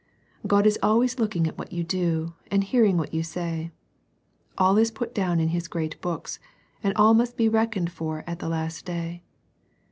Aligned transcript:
God 0.47 0.65
is 0.65 0.79
always 0.81 1.19
looking 1.19 1.45
at 1.45 1.59
what 1.59 1.71
you 1.71 1.83
do, 1.83 2.33
and 2.49 2.63
hearing 2.63 2.97
what 2.97 3.13
you 3.13 3.21
say. 3.21 3.69
All 4.57 4.75
is 4.79 4.89
put 4.89 5.13
down 5.13 5.39
in 5.39 5.49
His 5.49 5.67
great 5.67 6.01
books, 6.01 6.39
and 6.81 6.91
all 6.95 7.13
must 7.13 7.37
be 7.37 7.47
reckoned 7.47 7.91
for 7.91 8.23
at 8.25 8.39
the 8.39 8.49
last 8.49 8.83
day. 8.83 9.21